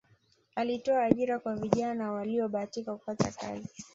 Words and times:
alitoa 0.55 1.03
ajira 1.03 1.39
kwa 1.39 1.55
vijana 1.55 2.11
waliyobahatika 2.11 2.95
kupata 2.95 3.31
kazi 3.31 3.85